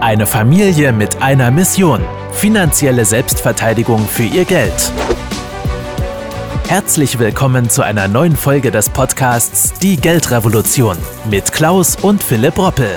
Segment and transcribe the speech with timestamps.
[0.00, 2.00] Eine Familie mit einer Mission.
[2.32, 4.90] Finanzielle Selbstverteidigung für ihr Geld.
[6.68, 10.96] Herzlich willkommen zu einer neuen Folge des Podcasts Die Geldrevolution
[11.30, 12.88] mit Klaus und Philipp Roppel.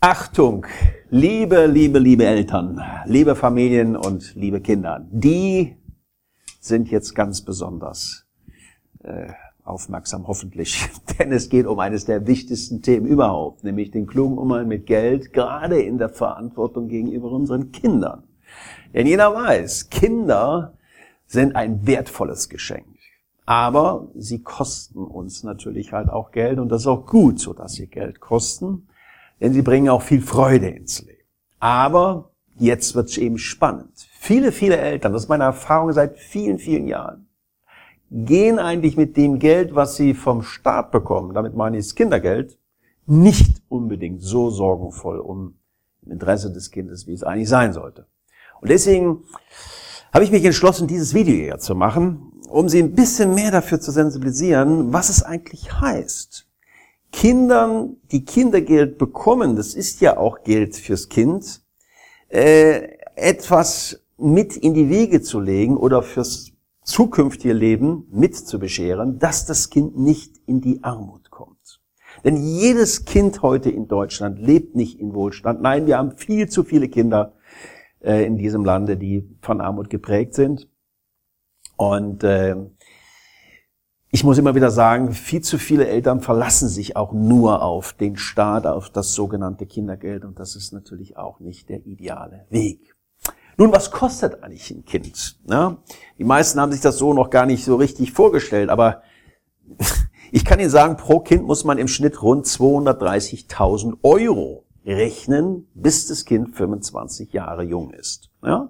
[0.00, 0.64] Achtung,
[1.10, 5.76] liebe, liebe, liebe Eltern, liebe Familien und liebe Kinder, die
[6.60, 8.24] sind jetzt ganz besonders
[9.04, 9.34] äh,
[9.66, 10.88] aufmerksam, hoffentlich.
[11.18, 15.32] Denn es geht um eines der wichtigsten Themen überhaupt, nämlich den klugen Umgang mit Geld,
[15.32, 18.24] gerade in der Verantwortung gegenüber unseren Kindern.
[18.94, 20.74] Denn jeder weiß, Kinder
[21.26, 22.86] sind ein wertvolles Geschenk.
[23.44, 27.74] Aber sie kosten uns natürlich halt auch Geld und das ist auch gut so, dass
[27.74, 28.88] sie Geld kosten,
[29.40, 31.22] denn sie bringen auch viel Freude ins Leben.
[31.60, 33.92] Aber jetzt wird es eben spannend.
[34.18, 37.25] Viele, viele Eltern, das ist meine Erfahrung seit vielen, vielen Jahren,
[38.10, 42.58] gehen eigentlich mit dem Geld, was sie vom Staat bekommen, damit meine ich das Kindergeld,
[43.06, 45.54] nicht unbedingt so sorgenvoll um
[46.04, 48.06] im Interesse des Kindes, wie es eigentlich sein sollte.
[48.60, 49.24] Und deswegen
[50.12, 53.80] habe ich mich entschlossen, dieses Video hier zu machen, um Sie ein bisschen mehr dafür
[53.80, 56.46] zu sensibilisieren, was es eigentlich heißt.
[57.12, 61.62] Kindern, die Kindergeld bekommen, das ist ja auch Geld fürs Kind,
[62.28, 66.52] äh, etwas mit in die Wege zu legen oder fürs
[66.86, 71.80] zukünftige Leben mit zu bescheren, dass das Kind nicht in die Armut kommt.
[72.24, 75.60] Denn jedes Kind heute in Deutschland lebt nicht in Wohlstand.
[75.60, 77.34] Nein, wir haben viel zu viele Kinder
[78.00, 80.68] äh, in diesem Lande, die von Armut geprägt sind.
[81.76, 82.56] Und äh,
[84.10, 88.16] ich muss immer wieder sagen, viel zu viele Eltern verlassen sich auch nur auf den
[88.16, 90.24] Staat, auf das sogenannte Kindergeld.
[90.24, 92.95] Und das ist natürlich auch nicht der ideale Weg.
[93.58, 95.38] Nun, was kostet eigentlich ein Kind?
[95.48, 95.78] Ja,
[96.18, 99.02] die meisten haben sich das so noch gar nicht so richtig vorgestellt, aber
[100.30, 106.06] ich kann Ihnen sagen, pro Kind muss man im Schnitt rund 230.000 Euro rechnen, bis
[106.06, 108.30] das Kind 25 Jahre jung ist.
[108.44, 108.68] Ja?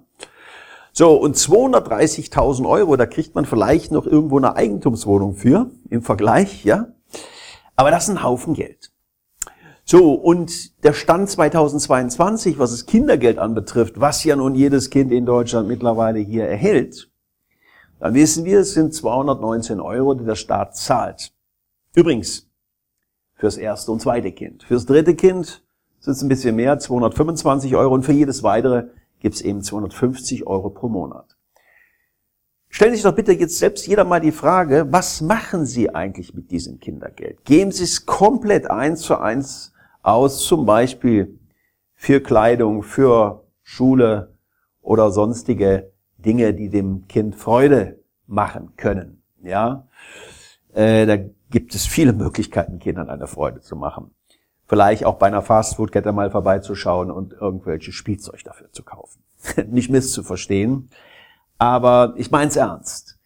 [0.93, 6.63] So, und 230.000 Euro, da kriegt man vielleicht noch irgendwo eine Eigentumswohnung für, im Vergleich,
[6.65, 6.87] ja.
[7.75, 8.91] Aber das ist ein Haufen Geld.
[9.89, 15.25] So, und der Stand 2022, was das Kindergeld anbetrifft, was ja nun jedes Kind in
[15.25, 17.09] Deutschland mittlerweile hier erhält,
[18.01, 21.31] dann wissen wir, es sind 219 Euro, die der Staat zahlt.
[21.95, 22.49] Übrigens,
[23.35, 24.63] fürs erste und zweite Kind.
[24.63, 25.63] Fürs dritte Kind
[25.99, 28.87] sind es ein bisschen mehr, 225 Euro, und für jedes weitere
[29.21, 31.37] gibt es eben 250 Euro pro Monat.
[32.67, 36.33] Stellen Sie sich doch bitte jetzt selbst jeder mal die Frage, was machen Sie eigentlich
[36.33, 37.45] mit diesem Kindergeld?
[37.45, 39.71] Geben Sie es komplett eins zu eins
[40.07, 41.37] aus, zum Beispiel
[41.93, 44.33] für Kleidung, für Schule
[44.81, 49.21] oder sonstige Dinge, die dem Kind Freude machen können.
[49.43, 49.87] Ja,
[50.73, 51.17] äh, da
[51.49, 54.11] gibt es viele Möglichkeiten, Kindern eine Freude zu machen.
[54.65, 59.23] Vielleicht auch bei einer Fastfood-Kette mal vorbeizuschauen und irgendwelche Spielzeug dafür zu kaufen.
[59.69, 60.89] Nicht misszuverstehen,
[61.57, 63.19] aber ich meine es ernst.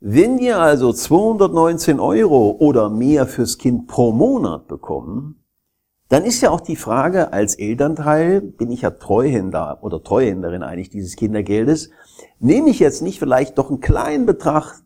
[0.00, 5.39] Wenn wir also 219 Euro oder mehr fürs Kind pro Monat bekommen,
[6.10, 10.90] dann ist ja auch die Frage, als Elternteil bin ich ja Treuhänder oder Treuhänderin eigentlich
[10.90, 11.90] dieses Kindergeldes,
[12.40, 14.82] nehme ich jetzt nicht vielleicht doch einen kleinen Betrag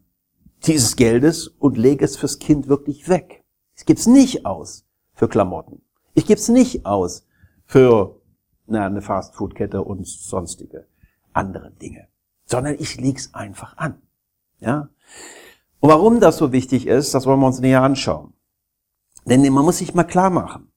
[0.66, 3.42] dieses Geldes und lege es fürs Kind wirklich weg.
[3.74, 4.84] Ich gebe es nicht aus
[5.14, 5.80] für Klamotten.
[6.12, 7.26] Ich gebe es nicht aus
[7.64, 8.20] für
[8.66, 10.86] na, eine Fastfood-Kette und sonstige
[11.32, 12.06] andere Dinge,
[12.44, 14.02] sondern ich lege es einfach an.
[14.60, 14.90] Ja?
[15.80, 18.34] Und warum das so wichtig ist, das wollen wir uns näher anschauen.
[19.24, 20.70] Denn man muss sich mal klar machen,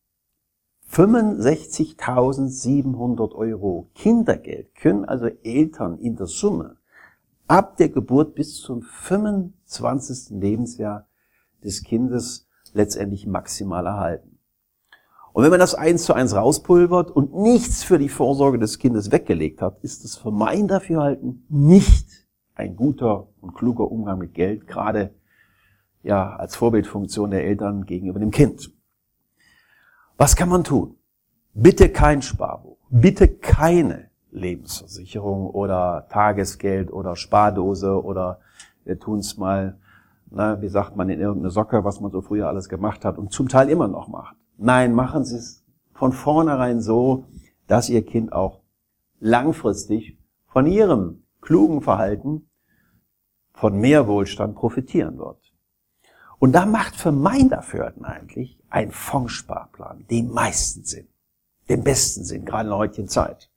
[0.91, 6.77] 65.700 Euro Kindergeld können also Eltern in der Summe
[7.47, 10.39] ab der Geburt bis zum 25.
[10.39, 11.07] Lebensjahr
[11.63, 14.39] des Kindes letztendlich maximal erhalten.
[15.33, 19.11] Und wenn man das eins zu eins rauspulvert und nichts für die Vorsorge des Kindes
[19.11, 22.25] weggelegt hat, ist es für mein Dafürhalten nicht
[22.55, 25.13] ein guter und kluger Umgang mit Geld, gerade
[26.01, 28.71] ja als Vorbildfunktion der Eltern gegenüber dem Kind.
[30.19, 30.95] Was kann man tun?
[31.53, 38.39] Bitte kein Sparbuch, bitte keine Lebensversicherung oder Tagesgeld oder Spardose oder
[38.83, 39.77] wir tun es mal,
[40.31, 43.31] na, wie sagt man, in irgendeine Socke, was man so früher alles gemacht hat und
[43.31, 44.35] zum Teil immer noch macht.
[44.57, 47.25] Nein, machen Sie es von vornherein so,
[47.67, 48.61] dass Ihr Kind auch
[49.19, 50.17] langfristig
[50.47, 52.49] von Ihrem klugen Verhalten
[53.53, 55.46] von mehr Wohlstand profitieren wird.
[56.39, 61.07] Und da macht für mein Dafürhalten eigentlich ein Fondssparplan den meisten Sinn.
[61.69, 63.49] Den besten Sinn, gerade in der heutigen Zeit.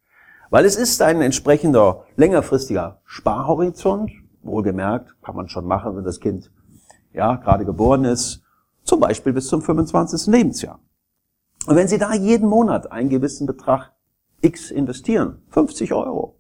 [0.49, 4.11] Weil es ist ein entsprechender längerfristiger Sparhorizont.
[4.43, 6.51] Wohlgemerkt, kann man schon machen, wenn das Kind
[7.13, 8.43] ja gerade geboren ist.
[8.83, 10.27] Zum Beispiel bis zum 25.
[10.33, 10.81] Lebensjahr.
[11.67, 13.93] Und wenn Sie da jeden Monat einen gewissen Betrag
[14.41, 16.39] X investieren, 50 Euro,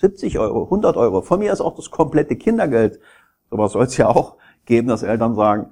[0.00, 3.00] 70 Euro, 100 Euro, von mir ist auch das komplette Kindergeld,
[3.50, 4.36] sowas soll es ja auch
[4.66, 5.68] geben, dass Eltern sagen,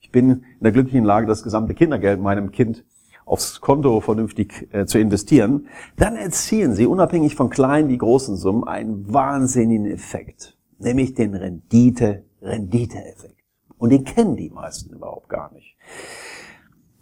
[0.00, 2.84] ich bin in der glücklichen Lage, das gesamte Kindergeld meinem Kind
[3.24, 8.64] aufs Konto vernünftig äh, zu investieren, dann erzielen sie unabhängig von kleinen wie großen Summen
[8.64, 13.34] einen wahnsinnigen Effekt, nämlich den Rendite-Rendite-Effekt.
[13.78, 15.76] Und den kennen die meisten überhaupt gar nicht.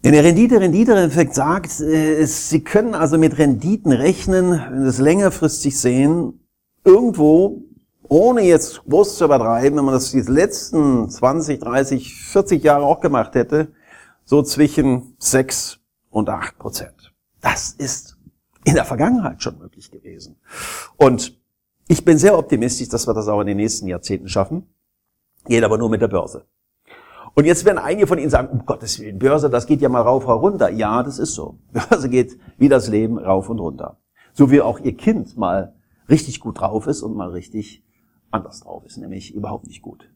[0.04, 5.78] Denn der Rendite-Rendite-Effekt sagt, äh, Sie können also mit Renditen rechnen, wenn Sie es längerfristig
[5.78, 6.40] sehen,
[6.84, 7.62] irgendwo,
[8.12, 13.00] ohne jetzt groß zu übertreiben, wenn man das die letzten 20, 30, 40 Jahre auch
[13.00, 13.72] gemacht hätte,
[14.24, 15.78] so zwischen 6
[16.10, 17.14] und 8 Prozent.
[17.40, 18.18] Das ist
[18.64, 20.36] in der Vergangenheit schon möglich gewesen.
[20.98, 21.40] Und
[21.88, 24.66] ich bin sehr optimistisch, dass wir das auch in den nächsten Jahrzehnten schaffen.
[25.46, 26.44] Geht aber nur mit der Börse.
[27.32, 30.02] Und jetzt werden einige von Ihnen sagen, um Gottes Willen, Börse, das geht ja mal
[30.02, 30.68] rauf, runter.
[30.68, 31.58] Ja, das ist so.
[31.72, 33.96] Börse geht wie das Leben rauf und runter.
[34.34, 35.74] So wie auch Ihr Kind mal
[36.10, 37.82] richtig gut drauf ist und mal richtig
[38.32, 40.08] anders drauf ist, nämlich überhaupt nicht gut.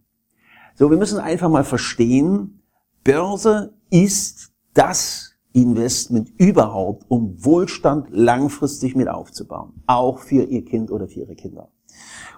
[0.75, 2.63] So, wir müssen einfach mal verstehen,
[3.05, 9.83] Börse ist das Investment überhaupt, um Wohlstand langfristig mit aufzubauen.
[9.87, 11.71] Auch für Ihr Kind oder für Ihre Kinder.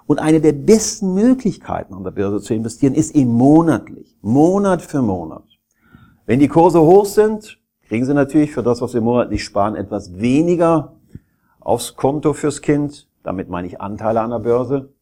[0.07, 5.01] Und eine der besten Möglichkeiten an der Börse zu investieren ist eben monatlich, Monat für
[5.01, 5.43] Monat.
[6.25, 10.17] Wenn die Kurse hoch sind, kriegen Sie natürlich für das, was Sie monatlich sparen, etwas
[10.17, 10.95] weniger
[11.59, 13.09] aufs Konto fürs Kind.
[13.23, 14.93] Damit meine ich Anteile an der Börse,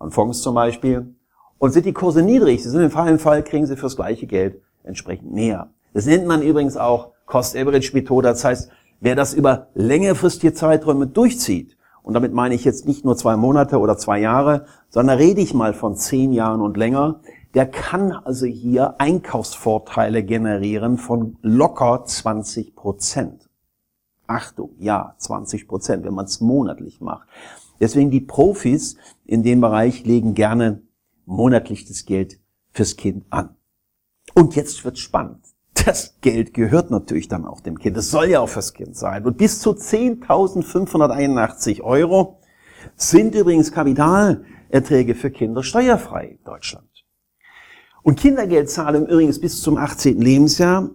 [0.00, 1.14] an Fonds zum Beispiel.
[1.58, 4.26] Und sind die Kurse niedrig, Sie sind im Fall im Fall, kriegen Sie fürs gleiche
[4.26, 5.70] Geld entsprechend mehr.
[5.92, 8.28] Das nennt man übrigens auch Cost-Average-Methode.
[8.28, 11.76] Das heißt, wer das über längerfristige Zeiträume durchzieht,
[12.08, 15.52] und damit meine ich jetzt nicht nur zwei Monate oder zwei Jahre, sondern rede ich
[15.52, 17.20] mal von zehn Jahren und länger.
[17.52, 23.50] Der kann also hier Einkaufsvorteile generieren von locker 20 Prozent.
[24.26, 27.28] Achtung, ja, 20 Prozent, wenn man es monatlich macht.
[27.80, 30.82] Deswegen die Profis in dem Bereich legen gerne
[31.26, 32.40] monatlich das Geld
[32.72, 33.56] fürs Kind an.
[34.34, 35.48] Und jetzt wird's spannend
[35.88, 37.96] das Geld gehört natürlich dann auch dem Kind.
[37.96, 39.24] Es soll ja auch fürs Kind sein.
[39.24, 42.40] Und bis zu 10.581 Euro
[42.96, 46.84] sind übrigens Kapitalerträge für Kinder steuerfrei in Deutschland.
[48.02, 50.20] Und Kindergeldzahlungen übrigens bis zum 18.
[50.20, 50.90] Lebensjahr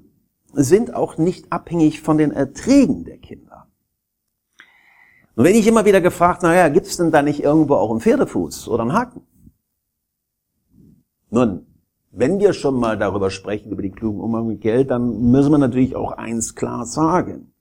[0.53, 3.52] sind auch nicht abhängig von den Erträgen der Kinder.
[5.35, 8.01] Und wenn ich immer wieder gefragt, naja, gibt es denn da nicht irgendwo auch einen
[8.01, 9.21] Pferdefuß oder einen Haken?
[11.31, 11.65] Nun,
[12.11, 15.57] wenn wir schon mal darüber sprechen, über den klugen Umgang mit Geld, dann müssen wir
[15.57, 17.53] natürlich auch eins klar sagen.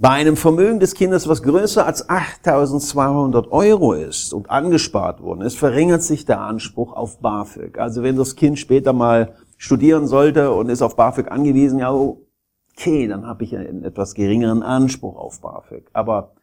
[0.00, 5.58] Bei einem Vermögen des Kindes, was größer als 8.200 Euro ist und angespart worden ist,
[5.58, 7.78] verringert sich der Anspruch auf BAföG.
[7.78, 11.92] Also wenn das Kind später mal studieren sollte und ist auf BAföG angewiesen, ja,
[12.78, 15.90] okay, dann habe ich einen etwas geringeren Anspruch auf BAföG.
[15.92, 16.34] Aber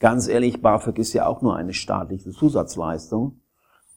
[0.00, 3.40] ganz ehrlich, BAföG ist ja auch nur eine staatliche Zusatzleistung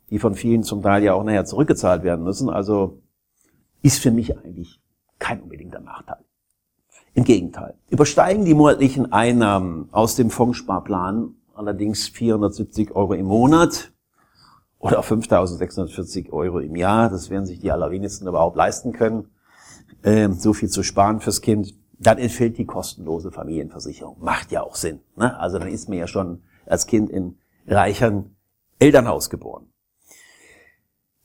[0.09, 2.49] die von vielen zum Teil ja auch nachher zurückgezahlt werden müssen.
[2.49, 3.01] Also
[3.81, 4.81] ist für mich eigentlich
[5.19, 6.23] kein unbedingter Nachteil.
[7.13, 7.75] Im Gegenteil.
[7.89, 13.91] Übersteigen die monatlichen Einnahmen aus dem Fondssparplan allerdings 470 Euro im Monat
[14.77, 19.27] oder 5.640 Euro im Jahr, das werden sich die allerwenigsten überhaupt leisten können,
[20.03, 24.17] äh, so viel zu sparen fürs Kind, dann entfällt die kostenlose Familienversicherung.
[24.19, 25.01] Macht ja auch Sinn.
[25.15, 25.37] Ne?
[25.39, 27.37] Also dann ist man ja schon als Kind in
[27.67, 28.35] reichern
[28.79, 29.67] Elternhaus geboren.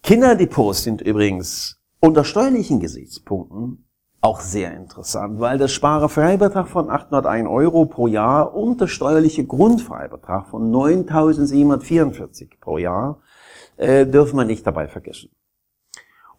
[0.02, 3.86] Kinderdepots sind übrigens unter steuerlichen Gesichtspunkten
[4.20, 10.48] auch sehr interessant, weil der Sparerfreibetrag von 801 Euro pro Jahr und der steuerliche Grundfreibetrag
[10.48, 13.20] von 9.744 pro Jahr
[13.76, 15.30] äh, dürfen wir nicht dabei vergessen.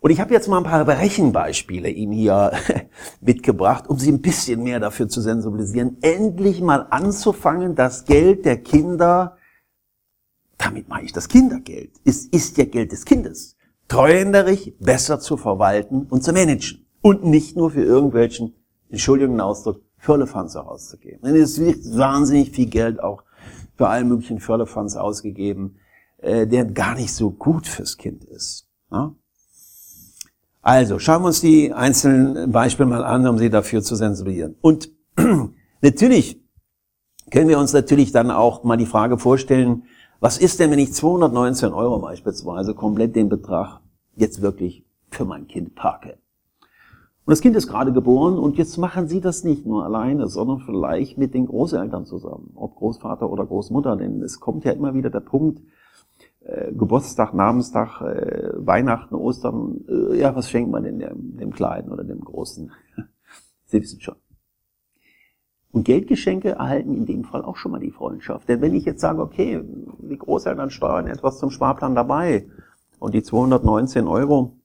[0.06, 2.52] Und ich habe jetzt mal ein paar Rechenbeispiele Ihnen hier
[3.22, 8.58] mitgebracht, um Sie ein bisschen mehr dafür zu sensibilisieren, endlich mal anzufangen, das Geld der
[8.58, 9.38] Kinder,
[10.60, 13.58] damit meine ich das Kindergeld, es ist ja Geld des Kindes,
[13.88, 16.86] treuhänderisch besser zu verwalten und zu managen.
[17.02, 18.54] Und nicht nur für irgendwelchen,
[18.90, 21.22] Entschuldigung den Ausdruck, Firlefanz auszugeben.
[21.24, 23.24] Denn es wird wahnsinnig viel Geld auch
[23.76, 25.80] für allen möglichen Firlefanz ausgegeben,
[26.20, 28.68] äh, der gar nicht so gut fürs Kind ist.
[28.92, 29.16] Ja?
[30.66, 34.56] Also, schauen wir uns die einzelnen Beispiele mal an, um sie dafür zu sensibilisieren.
[34.62, 34.90] Und
[35.82, 36.42] natürlich
[37.30, 39.84] können wir uns natürlich dann auch mal die Frage vorstellen,
[40.20, 43.82] was ist denn, wenn ich 219 Euro beispielsweise komplett den Betrag
[44.16, 46.18] jetzt wirklich für mein Kind parke?
[47.26, 50.62] Und das Kind ist gerade geboren und jetzt machen Sie das nicht nur alleine, sondern
[50.62, 55.12] vielleicht mit den Großeltern zusammen, ob Großvater oder Großmutter, denn es kommt ja immer wieder
[55.12, 55.62] der Punkt,
[56.46, 61.92] äh, Geburtstag, Namenstag, äh, Weihnachten, Ostern, äh, ja, was schenkt man denn dem, dem Kleinen
[61.92, 62.72] oder dem Großen?
[63.66, 64.16] Sie wissen schon.
[65.72, 68.48] Und Geldgeschenke erhalten in dem Fall auch schon mal die Freundschaft.
[68.48, 69.62] Denn wenn ich jetzt sage, okay,
[70.00, 72.48] die Großeltern steuern etwas zum Sparplan dabei
[73.00, 74.56] und die 219 Euro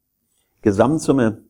[0.62, 1.42] Gesamtsumme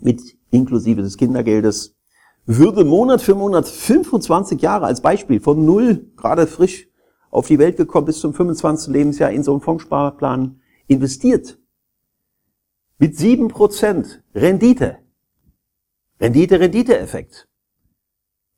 [0.00, 1.96] mit inklusive des Kindergeldes
[2.44, 6.88] würde Monat für Monat 25 Jahre als Beispiel von null, gerade frisch
[7.32, 8.92] auf die Welt gekommen bis zum 25.
[8.92, 11.58] Lebensjahr in so einen Fondssparplan investiert.
[12.98, 14.98] Mit sieben Prozent Rendite.
[16.20, 17.48] Rendite, Rendite-Effekt.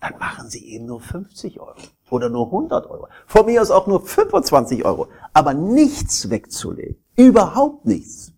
[0.00, 1.76] Dann machen Sie eben nur 50 Euro
[2.08, 3.08] oder nur 100 Euro.
[3.26, 5.08] Von mir aus auch nur 25 Euro.
[5.34, 8.32] Aber nichts wegzulegen, überhaupt nichts,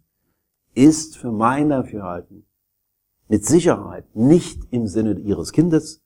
[0.81, 2.47] ist für mein Dafürhalten
[3.29, 6.03] mit Sicherheit nicht im Sinne Ihres Kindes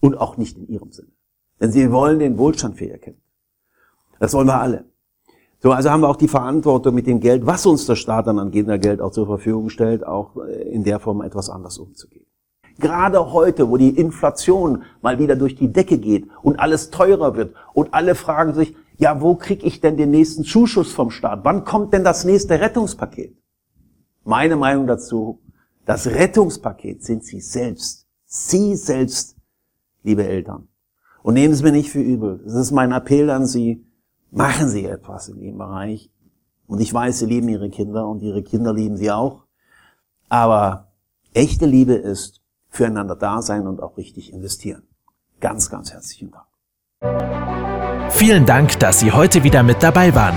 [0.00, 1.12] und auch nicht in Ihrem Sinne.
[1.60, 3.18] Denn Sie wollen den Wohlstand für Ihr Kind.
[4.20, 4.84] Das wollen wir alle.
[5.60, 8.38] So, also haben wir auch die Verantwortung mit dem Geld, was uns der Staat dann
[8.38, 12.26] an Kindergeld auch zur Verfügung stellt, auch äh, in der Form etwas anders umzugehen.
[12.78, 17.54] Gerade heute, wo die Inflation mal wieder durch die Decke geht und alles teurer wird
[17.74, 21.40] und alle fragen sich, ja, wo kriege ich denn den nächsten Zuschuss vom Staat?
[21.42, 23.41] Wann kommt denn das nächste Rettungspaket?
[24.24, 25.40] Meine Meinung dazu,
[25.84, 28.06] das Rettungspaket sind Sie selbst.
[28.24, 29.36] Sie selbst,
[30.02, 30.68] liebe Eltern.
[31.22, 32.40] Und nehmen Sie mir nicht für übel.
[32.44, 33.84] Das ist mein Appell an Sie
[34.32, 36.10] Machen Sie etwas in dem Bereich.
[36.66, 39.44] Und ich weiß, Sie lieben Ihre Kinder und Ihre Kinder lieben Sie auch.
[40.30, 40.92] Aber
[41.34, 44.84] echte Liebe ist füreinander da sein und auch richtig investieren.
[45.40, 46.46] Ganz, ganz herzlichen Dank.
[48.10, 50.36] Vielen Dank, dass Sie heute wieder mit dabei waren.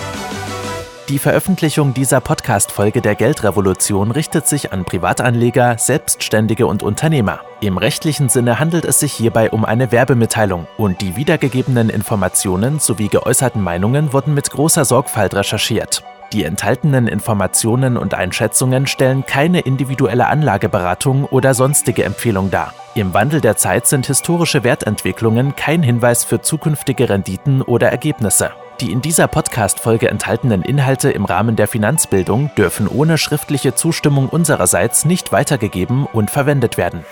[1.11, 7.41] Die Veröffentlichung dieser Podcast-Folge der Geldrevolution richtet sich an Privatanleger, Selbstständige und Unternehmer.
[7.59, 13.09] Im rechtlichen Sinne handelt es sich hierbei um eine Werbemitteilung und die wiedergegebenen Informationen sowie
[13.09, 16.01] geäußerten Meinungen wurden mit großer Sorgfalt recherchiert.
[16.31, 22.73] Die enthaltenen Informationen und Einschätzungen stellen keine individuelle Anlageberatung oder sonstige Empfehlung dar.
[22.93, 28.51] Im Wandel der Zeit sind historische Wertentwicklungen kein Hinweis für zukünftige Renditen oder Ergebnisse.
[28.81, 35.05] Die in dieser Podcast-Folge enthaltenen Inhalte im Rahmen der Finanzbildung dürfen ohne schriftliche Zustimmung unsererseits
[35.05, 37.05] nicht weitergegeben und verwendet werden.